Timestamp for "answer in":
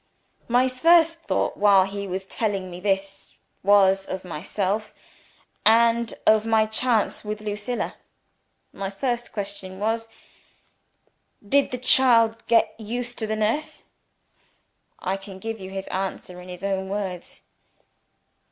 15.89-16.49